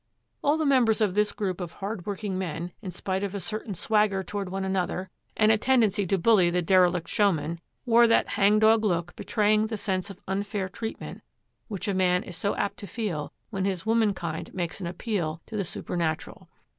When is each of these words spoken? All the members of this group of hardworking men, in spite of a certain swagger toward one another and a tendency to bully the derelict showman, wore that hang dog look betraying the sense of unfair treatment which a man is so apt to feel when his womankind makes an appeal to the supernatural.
All 0.43 0.57
the 0.57 0.65
members 0.65 0.99
of 0.99 1.13
this 1.13 1.31
group 1.31 1.61
of 1.61 1.73
hardworking 1.73 2.35
men, 2.35 2.71
in 2.81 2.89
spite 2.89 3.23
of 3.23 3.35
a 3.35 3.39
certain 3.39 3.75
swagger 3.75 4.23
toward 4.23 4.49
one 4.49 4.63
another 4.65 5.11
and 5.37 5.51
a 5.51 5.59
tendency 5.59 6.07
to 6.07 6.17
bully 6.17 6.49
the 6.49 6.63
derelict 6.63 7.07
showman, 7.07 7.59
wore 7.85 8.07
that 8.07 8.29
hang 8.29 8.57
dog 8.57 8.83
look 8.83 9.15
betraying 9.15 9.67
the 9.67 9.77
sense 9.77 10.09
of 10.09 10.19
unfair 10.27 10.69
treatment 10.69 11.21
which 11.67 11.87
a 11.87 11.93
man 11.93 12.23
is 12.23 12.35
so 12.35 12.55
apt 12.55 12.77
to 12.77 12.87
feel 12.87 13.31
when 13.51 13.65
his 13.65 13.85
womankind 13.85 14.51
makes 14.55 14.81
an 14.81 14.87
appeal 14.87 15.39
to 15.45 15.55
the 15.55 15.63
supernatural. 15.63 16.49